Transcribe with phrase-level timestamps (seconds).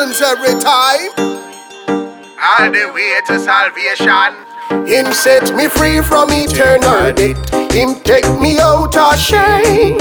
[0.00, 1.12] every time.
[2.40, 4.32] All the way to salvation.
[4.88, 7.36] Him set me free from eternal debt.
[7.70, 10.00] Him take me out of shame.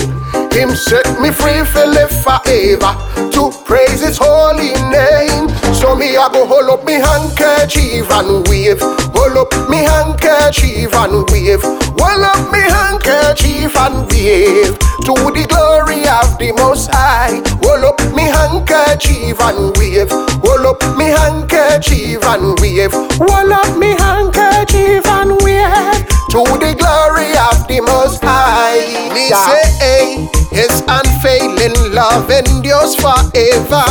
[0.51, 2.95] Him set me free for live forever
[3.35, 5.49] to praise His holy name.
[5.75, 8.79] So me I go hold up me handkerchief and wave.
[8.79, 11.61] Hold up me handkerchief and wave.
[11.99, 17.41] Hold up me handkerchief and wave to the glory of the Most High.
[17.63, 20.11] Hold up me handkerchief and wave.
[20.43, 22.91] Hold up me handkerchief and wave.
[23.17, 29.09] Hold up me handkerchief and wave to the glory of the Most High.
[29.13, 33.83] Me say, hey, His unfailing love endures forever.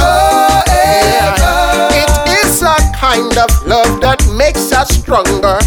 [1.91, 2.13] It
[2.45, 5.59] is a kind of love that makes us stronger.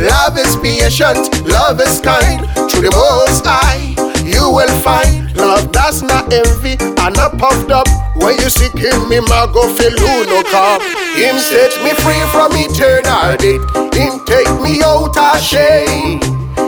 [0.00, 2.40] Love is patient, love is kind.
[2.70, 3.65] To the Most High, you will find
[5.96, 7.88] does not envy and not puffed up.
[8.16, 9.96] When you seek Him, Him a go feel
[10.28, 10.82] no come.
[11.16, 13.64] Him set me free from eternal debt.
[13.96, 16.20] Him take me out of shame.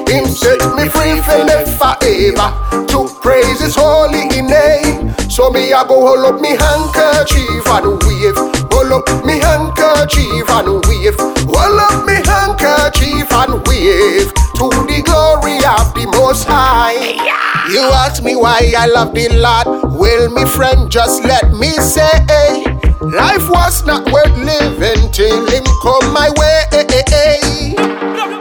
[0.09, 2.49] Him set me free for live forever
[2.89, 5.13] to praise His holy name.
[5.29, 8.39] So me I go hold up me handkerchief and wave.
[8.73, 11.17] Hold up me handkerchief and wave.
[11.53, 17.48] Hold up me handkerchief and wave to the glory of the Most High.
[17.71, 19.93] You ask me why I love the Lord.
[19.93, 22.65] Well, me friend, just let me say, eh,
[23.01, 26.65] life was not worth living till Him come my way.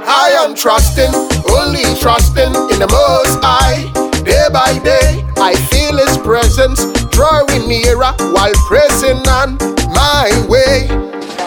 [0.08, 1.12] I am trusting,
[1.52, 3.92] only trusting in the Most High.
[4.24, 6.80] Day by day, I feel His presence
[7.12, 9.58] drawing nearer while pressing on
[9.92, 10.88] my way.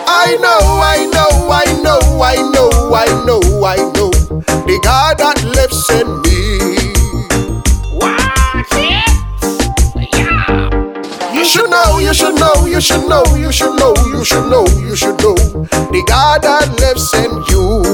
[0.04, 4.10] I know, I know, I know, I know, I know, I know
[4.68, 6.79] the God that lives in me.
[12.10, 15.36] You should know, you should know, you should know, you should know, you should know
[15.94, 17.86] the God that lives in you.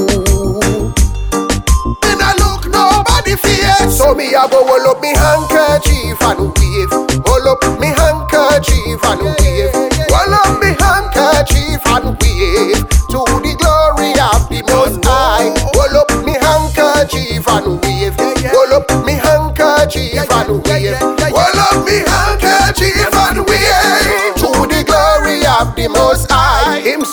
[2.01, 3.93] When I look, nobody fears.
[3.95, 6.89] So me, I go hold up me handkerchief and wave.
[7.29, 9.69] Hold up me handkerchief and wave.
[10.09, 12.81] Hold up me handkerchief and wave
[13.13, 15.53] to the glory of the Most High.
[15.77, 17.86] Hold up me handkerchief and wave.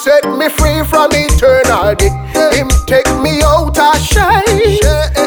[0.05, 2.13] Set me free from eternity.
[2.53, 4.77] Him take me out of shame.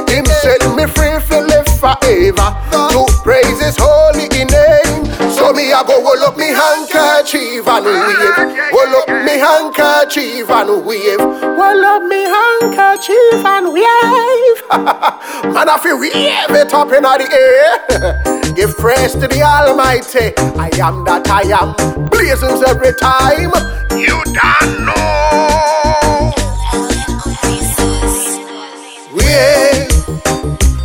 [0.05, 2.53] Him set me free for live forever
[2.93, 5.01] to praise His holy name.
[5.33, 8.37] So me I go hold up me handkerchief and wave.
[8.69, 11.25] Hold up me handkerchief and wave.
[11.57, 14.61] Hold up me handkerchief and wave.
[15.57, 16.13] Man, I feel wave
[16.53, 18.53] it up in the air.
[18.53, 20.37] Give praise to the Almighty.
[20.57, 21.73] I am that I am.
[22.09, 23.76] Blazings every time.
[24.07, 26.31] You don't know.
[29.13, 29.87] Wave,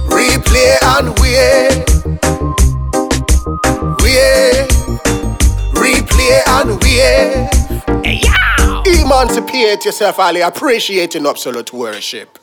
[0.08, 1.86] replay and wave.
[4.02, 4.68] Wave,
[5.74, 6.80] replay and.
[8.04, 8.82] Yeah.
[8.86, 10.40] Emancipate yourself, Ali.
[10.40, 12.38] Appreciating absolute worship.